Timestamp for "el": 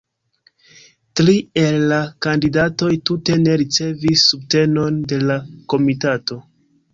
1.63-1.77